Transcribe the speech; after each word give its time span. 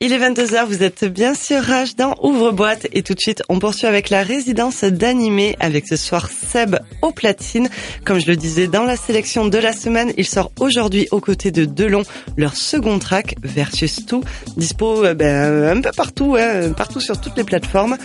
Il 0.00 0.12
est 0.12 0.18
22h, 0.20 0.64
vous 0.66 0.84
êtes 0.84 1.04
bien 1.06 1.34
sûr 1.34 1.60
Rage 1.60 1.96
dans 1.96 2.14
Ouvre-boîte 2.22 2.86
et 2.92 3.02
tout 3.02 3.14
de 3.14 3.18
suite 3.18 3.42
on 3.48 3.58
poursuit 3.58 3.88
avec 3.88 4.10
la 4.10 4.22
résidence 4.22 4.84
d'animé 4.84 5.56
avec 5.58 5.88
ce 5.88 5.96
soir 5.96 6.30
Seb 6.30 6.76
au 7.02 7.10
platine. 7.10 7.68
Comme 8.04 8.20
je 8.20 8.28
le 8.28 8.36
disais 8.36 8.68
dans 8.68 8.84
la 8.84 8.94
sélection 8.94 9.48
de 9.48 9.58
la 9.58 9.72
semaine, 9.72 10.12
il 10.16 10.24
sort 10.24 10.52
aujourd'hui 10.60 11.08
aux 11.10 11.18
côtés 11.18 11.50
de 11.50 11.64
Delon 11.64 12.04
leur 12.36 12.54
second 12.54 13.00
track 13.00 13.34
Versus 13.42 14.06
Tout, 14.06 14.22
dispo 14.56 15.04
euh, 15.04 15.14
ben, 15.14 15.76
un 15.76 15.80
peu 15.80 15.90
partout, 15.90 16.36
hein, 16.38 16.72
partout 16.74 17.00
sur 17.00 17.20
toutes 17.20 17.36
les 17.36 17.42
plateformes. 17.42 17.96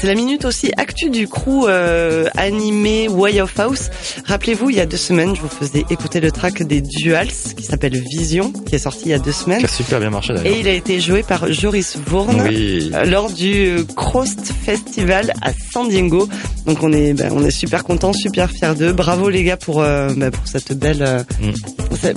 C'est 0.00 0.06
la 0.06 0.14
minute 0.14 0.46
aussi 0.46 0.72
actu 0.78 1.10
du 1.10 1.28
crew 1.28 1.66
euh, 1.68 2.24
animé 2.38 3.06
Way 3.08 3.42
of 3.42 3.58
House. 3.60 3.90
Rappelez-vous, 4.24 4.70
il 4.70 4.76
y 4.76 4.80
a 4.80 4.86
deux 4.86 4.96
semaines, 4.96 5.36
je 5.36 5.42
vous 5.42 5.48
faisais 5.48 5.84
écouter 5.90 6.20
le 6.20 6.30
track 6.32 6.62
des 6.62 6.80
Duals 6.80 7.28
qui 7.28 7.62
s'appelle 7.64 8.02
Vision, 8.10 8.50
qui 8.50 8.76
est 8.76 8.78
sorti 8.78 9.02
il 9.06 9.10
y 9.10 9.12
a 9.14 9.18
deux 9.18 9.30
semaines. 9.32 9.58
Qui 9.58 9.66
a 9.66 9.68
super 9.68 10.00
bien 10.00 10.08
marché 10.08 10.32
d'ailleurs. 10.32 10.54
Et 10.54 10.60
il 10.60 10.68
a 10.68 10.72
été 10.72 11.00
joué 11.00 11.22
par 11.22 11.52
Joris 11.52 11.98
Vourne 12.06 12.40
Oui. 12.48 12.90
euh, 12.94 13.04
lors 13.04 13.30
du 13.30 13.76
Crost 13.94 14.52
Festival 14.64 15.34
à 15.42 15.50
San 15.70 15.86
Diego. 15.90 16.26
Donc 16.64 16.82
on 16.82 16.92
est, 16.94 17.12
ben, 17.12 17.30
on 17.34 17.44
est 17.44 17.50
super 17.50 17.84
contents, 17.84 18.14
super 18.14 18.50
fiers 18.50 18.74
d'eux. 18.74 18.92
Bravo 18.92 19.28
les 19.28 19.44
gars 19.44 19.58
pour, 19.58 19.82
euh, 19.82 20.08
ben, 20.16 20.30
pour 20.30 20.46
cette 20.46 20.72
belle. 20.78 21.02
euh, 21.06 21.22
Mm. 21.40 21.52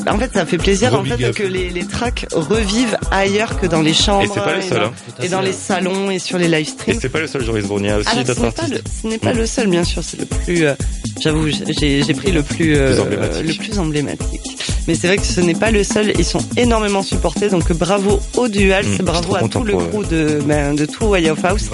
En 0.07 0.17
fait, 0.19 0.31
ça 0.33 0.45
fait 0.45 0.57
plaisir 0.57 0.91
Gros 0.91 0.99
en 0.99 1.03
fait 1.03 1.23
up. 1.25 1.35
que 1.35 1.43
les, 1.43 1.69
les 1.69 1.85
tracks 1.85 2.25
revivent 2.31 2.95
ailleurs 3.11 3.59
que 3.59 3.65
dans 3.67 3.81
les 3.81 3.93
chambres 3.93 4.23
Et 4.23 4.27
c'est 4.33 4.43
pas 4.43 4.55
le 4.55 4.61
seul, 4.61 4.79
dans, 4.79 4.85
hein. 4.87 4.91
et 5.21 5.27
dans 5.29 5.41
les 5.41 5.51
salons 5.51 6.09
et 6.11 6.19
sur 6.19 6.37
les 6.37 6.47
live 6.47 6.61
Et 6.61 6.65
streams. 6.69 6.99
c'est 7.01 7.09
pas 7.09 7.19
le 7.19 7.27
seul 7.27 7.43
Joris 7.43 7.65
Bournier, 7.73 7.87
il 7.87 7.91
y 7.91 7.93
a 7.93 7.97
aussi 7.99 8.09
Alors, 8.09 8.21
ce 8.21 8.27
d'autres 8.27 8.41
n'est 8.43 8.51
pas, 8.51 8.61
artistes. 8.63 8.83
le, 8.83 8.91
ce 9.01 9.07
n'est 9.07 9.17
pas 9.17 9.33
le 9.33 9.45
seul, 9.45 9.67
bien 9.67 9.83
sûr, 9.83 10.03
c'est 10.03 10.19
le 10.19 10.25
plus, 10.25 10.65
euh, 10.65 10.73
j'avoue, 11.21 11.47
j'ai 11.49 12.03
j'ai 12.03 12.13
pris 12.13 12.31
le 12.31 12.43
plus, 12.43 12.75
euh, 12.75 13.03
Plus 13.39 13.47
le 13.47 13.53
plus 13.53 13.79
emblématique. 13.79 14.57
Mais 14.87 14.95
c'est 14.95 15.07
vrai 15.07 15.17
que 15.17 15.25
ce 15.25 15.39
n'est 15.41 15.55
pas 15.55 15.71
le 15.71 15.83
seul, 15.83 16.13
ils 16.17 16.25
sont 16.25 16.43
énormément 16.57 17.03
supportés, 17.03 17.49
donc 17.49 17.71
bravo 17.73 18.19
aux 18.37 18.47
Duals, 18.47 18.85
Mm, 18.85 18.89
je 18.89 18.93
suis 18.95 19.03
bravo 19.03 19.35
à 19.35 19.47
tout 19.47 19.63
le 19.63 19.73
crew 19.75 20.05
de, 20.09 20.39
ben, 20.45 20.73
de 20.75 20.85
tout 20.85 21.05
Way 21.05 21.29
of 21.29 21.43
House 21.45 21.69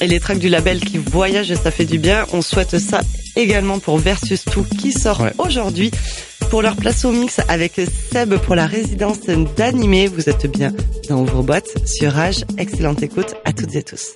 et 0.00 0.06
les 0.06 0.20
tracks 0.20 0.38
du 0.38 0.48
label 0.48 0.78
qui 0.80 0.98
voyagent 0.98 1.54
ça 1.54 1.70
fait 1.70 1.86
du 1.86 1.98
bien. 1.98 2.26
On 2.32 2.42
souhaite 2.42 2.78
ça 2.78 3.00
également 3.34 3.78
pour 3.78 3.96
Versus 3.98 4.44
Tout 4.44 4.64
qui 4.78 4.92
sort 4.92 5.20
Ouais. 5.20 5.32
aujourd'hui. 5.38 5.90
Pour 6.50 6.60
leur 6.62 6.76
place 6.76 7.04
au 7.04 7.10
mix 7.12 7.40
avec 7.48 7.72
Seb 8.12 8.34
pour 8.36 8.54
la 8.54 8.66
résidence 8.66 9.18
d'animé, 9.56 10.06
vous 10.06 10.28
êtes 10.28 10.46
bien 10.46 10.72
dans 11.08 11.24
vos 11.24 11.42
boîtes 11.42 11.74
sur 11.88 12.12
Rage. 12.12 12.44
Excellente 12.58 13.02
écoute 13.02 13.34
à 13.44 13.52
toutes 13.52 13.74
et 13.74 13.82
tous. 13.82 14.12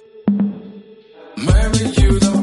marry 1.41 1.87
you. 1.97 2.40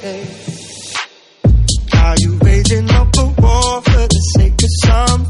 okay. 0.00 0.26
Are 1.94 2.16
you 2.18 2.38
raising 2.42 2.90
up 2.90 3.08
a 3.18 3.24
war 3.24 3.82
for 3.82 4.06
the 4.08 4.20
sake 4.36 4.54
of 4.54 4.70
something? 4.84 5.29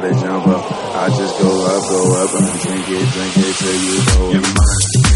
till 0.00 0.10
they 0.10 0.20
jump 0.20 0.46
up. 0.46 0.64
I 0.70 1.08
just 1.08 1.38
go 1.40 1.66
up, 1.66 1.82
go 1.88 2.22
up, 2.22 2.34
and 2.34 2.60
drink 2.60 2.88
it, 2.88 3.08
drink 3.12 3.34
it 3.36 3.54
till 3.56 4.32
you 4.32 4.42
go. 4.42 5.07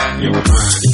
Your 0.00 0.32
mind 0.32 0.89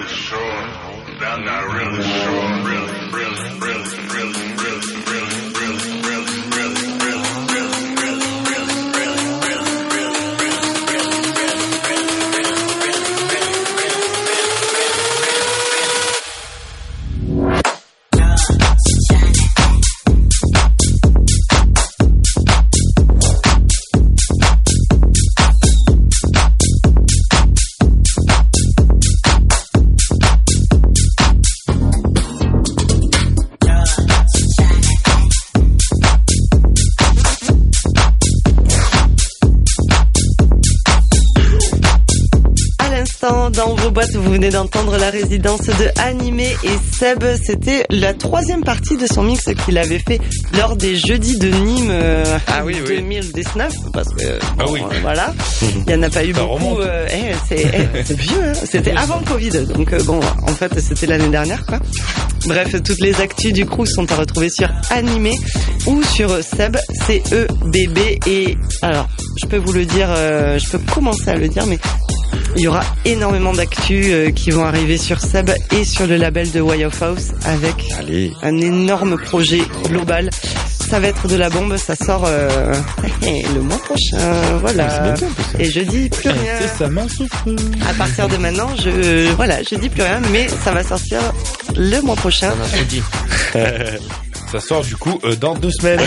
really 0.00 0.12
sure. 0.14 0.38
I'm 1.22 1.44
not 1.44 1.66
really 1.74 2.02
sure. 2.02 2.64
Really, 2.64 3.12
really, 3.12 3.60
really, 3.60 4.08
really. 4.08 4.39
Vous 44.30 44.36
venez 44.36 44.50
d'entendre 44.50 44.96
la 44.96 45.10
résidence 45.10 45.62
de 45.62 45.90
Animé 46.00 46.46
et 46.62 46.96
Seb. 46.96 47.24
C'était 47.44 47.84
la 47.90 48.14
troisième 48.14 48.62
partie 48.62 48.96
de 48.96 49.08
son 49.08 49.24
mix 49.24 49.42
qu'il 49.66 49.76
avait 49.76 49.98
fait 49.98 50.20
lors 50.56 50.76
des 50.76 50.94
jeudis 50.94 51.36
de 51.36 51.48
Nîmes 51.48 51.88
euh, 51.90 52.38
Ah 52.46 52.62
oui, 52.64 52.76
oui. 52.88 52.98
2019. 52.98 53.72
Parce 53.92 54.06
que, 54.10 54.38
Ah 54.56 54.64
bon, 54.66 54.72
oui. 54.74 54.82
euh, 54.82 54.98
voilà, 55.02 55.34
il 55.62 55.82
n'y 55.84 55.94
en 55.96 56.02
a 56.04 56.10
pas 56.10 56.24
eu 56.24 56.32
Ça 56.32 56.42
beaucoup. 56.42 56.78
euh, 56.78 57.08
eh, 57.12 57.34
c'est 57.48 57.66
eh, 57.74 58.04
c'est 58.04 58.16
vieux, 58.16 58.40
hein. 58.40 58.52
c'était 58.70 58.92
avant 58.92 59.18
le 59.18 59.24
Covid. 59.24 59.66
Donc 59.66 59.92
euh, 59.92 60.00
bon, 60.04 60.20
en 60.46 60.52
fait, 60.54 60.78
c'était 60.78 61.06
l'année 61.06 61.28
dernière. 61.28 61.66
quoi. 61.66 61.80
Bref, 62.46 62.74
toutes 62.84 63.00
les 63.00 63.20
actus 63.20 63.52
du 63.52 63.66
crew 63.66 63.84
sont 63.84 64.10
à 64.12 64.14
retrouver 64.14 64.48
sur 64.48 64.68
Animé 64.90 65.36
ou 65.86 66.02
sur 66.04 66.30
Seb, 66.42 66.76
C-E-B-B. 67.06 67.98
Et 68.28 68.56
alors, 68.80 69.08
je 69.42 69.46
peux 69.46 69.58
vous 69.58 69.72
le 69.72 69.84
dire, 69.84 70.06
euh, 70.08 70.56
je 70.58 70.68
peux 70.70 70.78
commencer 70.94 71.28
à 71.28 71.34
le 71.34 71.48
dire, 71.48 71.66
mais 71.66 71.78
il 72.56 72.62
y 72.62 72.68
aura 72.68 72.82
énormément 73.04 73.52
d'actus 73.52 74.06
euh, 74.08 74.30
qui 74.30 74.50
vont 74.50 74.64
arriver 74.64 74.98
sur 74.98 75.20
Seb 75.20 75.50
et 75.72 75.84
sur 75.84 76.06
le 76.06 76.16
label 76.16 76.50
de 76.50 76.60
Way 76.60 76.84
of 76.84 77.02
House 77.02 77.28
avec 77.44 77.88
Allez. 77.98 78.32
un 78.42 78.56
énorme 78.58 79.16
projet 79.18 79.62
global. 79.84 80.30
Ça 80.90 80.98
va 80.98 81.08
être 81.08 81.28
de 81.28 81.36
la 81.36 81.50
bombe, 81.50 81.76
ça 81.76 81.94
sort 81.94 82.24
euh, 82.26 82.74
le 83.54 83.60
mois 83.60 83.78
prochain, 83.78 84.56
voilà. 84.60 85.14
Ça. 85.16 85.26
Et 85.58 85.70
je 85.70 85.80
dis 85.80 86.08
plus 86.08 86.30
rien. 86.30 86.54
C'est 86.60 86.78
sa 86.84 86.88
main 86.88 87.06
souffle. 87.08 87.56
À 87.88 87.94
partir 87.94 88.26
de 88.26 88.36
maintenant, 88.36 88.70
je 88.76 89.32
voilà, 89.34 89.62
je 89.62 89.76
dis 89.76 89.88
plus 89.88 90.02
rien, 90.02 90.20
mais 90.32 90.48
ça 90.48 90.72
va 90.72 90.82
sortir 90.82 91.20
le 91.76 92.00
mois 92.00 92.16
prochain. 92.16 92.52
Ça 94.50 94.60
sort 94.60 94.82
du 94.82 94.96
coup 94.96 95.20
euh, 95.24 95.36
dans 95.36 95.54
deux 95.54 95.70
semaines. 95.70 96.00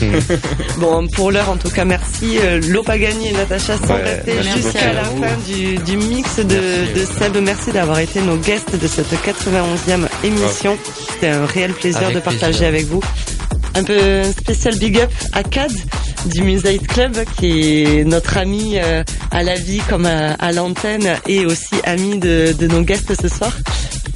Bon, 0.78 1.06
pour 1.08 1.30
l'heure, 1.30 1.50
en 1.50 1.56
tout 1.56 1.70
cas, 1.70 1.84
merci 1.84 2.38
euh, 2.38 2.60
Lopagani 2.68 3.28
et 3.28 3.32
Natacha 3.32 3.76
sont 3.76 3.92
Ouais, 3.94 4.02
restés 4.02 4.42
jusqu'à 4.56 4.92
la 4.92 5.04
fin 5.04 5.36
du, 5.46 5.76
du 5.78 5.96
mix 5.96 6.36
de, 6.38 6.44
de 6.44 7.04
Seb. 7.18 7.36
Merci 7.42 7.72
d'avoir 7.72 7.98
été 7.98 8.20
nos 8.20 8.36
guests 8.36 8.76
de 8.80 8.86
cette 8.86 9.12
91e 9.12 10.06
émission. 10.24 10.76
C'était 11.12 11.28
un 11.28 11.46
réel 11.46 11.72
plaisir 11.72 12.02
Avec 12.04 12.14
de 12.16 12.20
partager 12.20 12.46
plaisir. 12.50 12.68
avec 12.68 12.86
vous. 12.86 13.00
Un 13.74 13.84
peu 13.84 13.98
un 14.00 14.32
spécial 14.32 14.76
big 14.78 14.98
up 14.98 15.10
à 15.32 15.42
Cad 15.44 15.70
du 16.26 16.42
Musate 16.42 16.86
Club 16.88 17.16
qui 17.38 17.82
est 17.84 18.04
notre 18.04 18.36
ami 18.36 18.78
euh, 18.78 19.04
à 19.30 19.42
la 19.44 19.54
vie 19.54 19.80
comme 19.88 20.06
à, 20.06 20.32
à 20.34 20.50
l'antenne 20.52 21.16
et 21.28 21.46
aussi 21.46 21.76
ami 21.84 22.18
de, 22.18 22.52
de 22.58 22.66
nos 22.66 22.82
guests 22.82 23.14
ce 23.20 23.28
soir. 23.28 23.52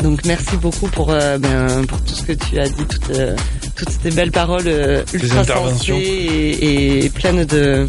Donc 0.02 0.20
merci 0.24 0.56
beaucoup 0.56 0.88
pour 0.88 1.10
euh, 1.12 1.38
ben, 1.38 1.84
pour 1.86 2.00
tout 2.02 2.14
ce 2.14 2.22
que 2.22 2.32
tu 2.32 2.58
as 2.58 2.68
dit, 2.68 2.84
toutes, 2.84 3.10
euh, 3.16 3.36
toutes 3.76 3.90
ces 4.02 4.10
belles 4.10 4.32
paroles 4.32 4.66
euh, 4.66 5.04
ultra 5.12 5.44
sensées 5.44 5.92
et, 5.92 7.04
et 7.04 7.10
pleines 7.10 7.44
de 7.44 7.88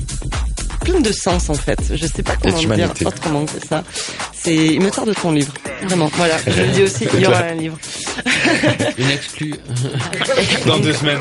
pleines 0.82 1.02
de 1.02 1.12
sens 1.12 1.50
en 1.50 1.56
fait. 1.56 1.80
Je 1.94 2.06
sais 2.06 2.24
pas 2.24 2.36
comment 2.42 2.76
dire 2.76 2.94
autrement 3.06 3.46
que 3.46 3.66
ça. 3.68 3.84
C'est, 4.46 4.56
il 4.56 4.80
me 4.82 4.90
tarde 4.92 5.12
ton 5.20 5.32
livre. 5.32 5.52
Vraiment. 5.88 6.10
Voilà. 6.14 6.36
Je 6.48 6.62
le 6.62 6.68
dis 6.70 6.84
aussi, 6.84 7.08
il 7.14 7.20
y 7.22 7.26
aura 7.28 7.40
un 7.40 7.56
livre. 7.56 7.78
Une 8.98 9.10
exclue. 9.12 9.54
Dans 10.66 10.78
deux 10.80 10.94
semaines. 10.94 11.18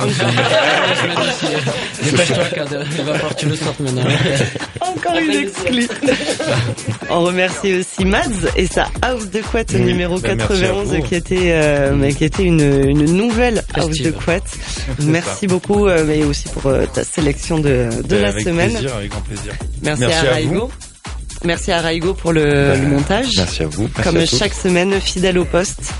Dépêche-toi, 2.02 2.44
car 2.54 2.66
il 2.70 3.04
va 3.04 3.14
falloir 3.14 3.34
que 3.34 3.40
tu 3.40 3.46
le 3.46 3.56
sortes 3.56 3.80
maintenant. 3.80 4.02
Encore 4.80 5.16
une 5.16 5.30
exclue. 5.32 5.88
On 7.10 7.20
remercie 7.22 7.74
aussi 7.74 8.04
Mads 8.04 8.28
et 8.56 8.66
sa 8.66 8.88
house 9.02 9.28
de 9.30 9.40
couette 9.40 9.72
Oui, 9.74 9.80
numéro 9.82 10.18
bah, 10.18 10.34
merci 10.34 10.52
à 10.52 10.68
91 10.68 10.88
vous. 10.94 11.02
qui 11.02 11.14
était, 11.14 11.36
euh, 11.52 11.92
mais 11.94 12.12
qui 12.14 12.24
était 12.24 12.44
une, 12.44 12.60
une 12.60 13.04
nouvelle 13.16 13.62
house 13.74 13.86
Festive. 13.88 14.06
de 14.06 14.10
couette. 14.12 14.42
C'est 14.98 15.04
Merci 15.06 15.46
beaucoup, 15.46 15.86
euh, 15.88 16.04
mais 16.06 16.22
aussi 16.24 16.48
pour 16.48 16.66
euh, 16.66 16.84
ta 16.86 17.04
sélection 17.04 17.58
de, 17.58 17.88
de 18.06 18.16
la 18.16 18.28
avec 18.28 18.44
semaine. 18.44 18.70
plaisir, 18.72 18.94
avec 18.96 19.10
grand 19.10 19.20
plaisir. 19.22 19.52
Merci, 19.82 20.02
Merci 20.06 20.26
à 20.26 20.30
à 20.30 20.34
Raigo. 20.34 20.70
Merci 21.44 21.72
à 21.72 21.80
Raigo 21.80 22.14
pour 22.14 22.32
le, 22.32 22.74
le 22.74 22.86
montage. 22.88 23.28
Merci 23.36 23.62
à 23.62 23.66
vous. 23.66 23.82
Merci 23.84 24.02
Comme 24.02 24.16
à 24.16 24.26
chaque 24.26 24.54
semaine, 24.54 25.00
fidèle 25.00 25.38
au 25.38 25.44
poste. 25.44 25.92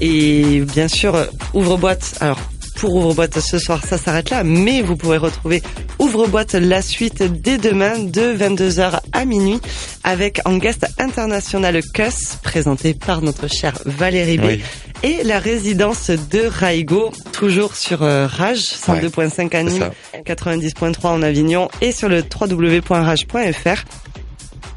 Et 0.00 0.60
bien 0.72 0.88
sûr, 0.88 1.14
euh, 1.14 1.26
ouvre-boîte. 1.54 2.14
Alors, 2.20 2.38
pour 2.76 2.94
ouvre-boîte 2.94 3.38
ce 3.40 3.58
soir, 3.58 3.80
ça 3.84 3.98
s'arrête 3.98 4.30
là. 4.30 4.44
Mais 4.44 4.80
vous 4.82 4.96
pourrez 4.96 5.18
retrouver 5.18 5.62
ouvre-boîte 5.98 6.54
la 6.54 6.82
suite 6.82 7.22
dès 7.22 7.58
demain 7.58 7.98
de 7.98 8.34
22h 8.34 9.00
à 9.12 9.24
minuit 9.24 9.60
avec 10.04 10.40
en 10.44 10.56
guest 10.56 10.86
international 10.98 11.80
Cuss, 11.94 12.38
présenté 12.42 12.94
par 12.94 13.22
notre 13.22 13.48
chère 13.48 13.78
Valérie 13.84 14.38
B. 14.38 14.44
Oui. 14.46 14.62
Et 15.04 15.24
la 15.24 15.40
résidence 15.40 16.10
de 16.10 16.46
Raigo, 16.46 17.12
toujours 17.32 17.74
sur 17.74 18.02
euh, 18.02 18.26
Rage, 18.26 18.60
102.5 18.60 19.56
à 19.56 19.62
Nîmes, 19.64 19.90
ça. 20.12 20.18
90.3 20.24 21.06
en 21.08 21.22
Avignon 21.22 21.68
et 21.80 21.90
sur 21.90 22.08
le 22.08 22.22
www.rage.fr. 22.22 23.84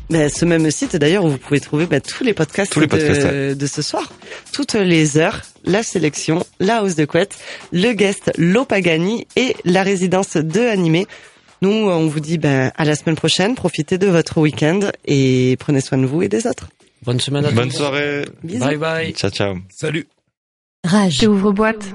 Ben, 0.09 0.29
ce 0.29 0.45
même 0.45 0.69
site 0.69 0.95
d'ailleurs 0.95 1.25
où 1.25 1.29
vous 1.29 1.37
pouvez 1.37 1.59
trouver 1.59 1.87
ben, 1.87 1.99
tous 1.99 2.23
les 2.23 2.33
podcasts, 2.33 2.71
Tous 2.71 2.79
les 2.79 2.87
podcasts, 2.87 3.21
de, 3.21 3.49
ouais. 3.49 3.55
de 3.55 3.67
ce 3.67 3.81
soir. 3.81 4.11
Toutes 4.53 4.73
les 4.75 5.17
heures, 5.17 5.41
la 5.63 5.81
sélection, 5.81 6.45
la 6.59 6.83
hausse 6.83 6.95
de 6.95 7.05
couette, 7.05 7.37
le 7.71 7.93
guest 7.93 8.31
Lopagani 8.37 9.27
et 9.35 9.55
la 9.65 9.81
résidence 9.83 10.37
de 10.37 10.61
animé. 10.61 11.07
Nous, 11.61 11.69
on 11.71 12.05
vous 12.07 12.19
dit 12.19 12.37
ben, 12.37 12.71
à 12.75 12.85
la 12.85 12.95
semaine 12.95 13.15
prochaine, 13.15 13.55
profitez 13.55 13.97
de 13.97 14.07
votre 14.07 14.37
week-end 14.39 14.79
et 15.05 15.57
prenez 15.59 15.81
soin 15.81 15.97
de 15.97 16.05
vous 16.05 16.21
et 16.21 16.27
des 16.29 16.45
autres. 16.45 16.69
Bonne 17.03 17.19
semaine 17.19 17.45
à 17.45 17.49
tous. 17.49 17.55
Bonne 17.55 17.71
soirée. 17.71 18.25
Bisous. 18.43 18.59
Bye 18.65 18.77
bye. 18.77 19.13
Ciao, 19.13 19.31
ciao. 19.31 19.55
Salut. 19.69 20.07
Rage. 20.83 21.23
Ouvre 21.27 21.51
boîte. 21.51 21.85